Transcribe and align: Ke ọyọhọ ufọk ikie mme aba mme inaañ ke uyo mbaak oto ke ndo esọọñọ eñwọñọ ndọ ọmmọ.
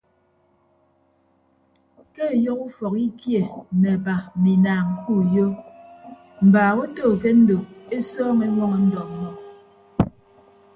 Ke 2.13 2.23
ọyọhọ 2.33 2.61
ufọk 2.67 2.95
ikie 3.07 3.41
mme 3.73 3.89
aba 3.97 4.15
mme 4.35 4.49
inaañ 4.55 4.85
ke 5.01 5.11
uyo 5.21 5.47
mbaak 6.45 6.75
oto 6.83 7.05
ke 7.21 7.29
ndo 7.39 7.57
esọọñọ 7.95 8.43
eñwọñọ 8.47 8.77
ndọ 8.85 8.97
ọmmọ. 9.07 9.29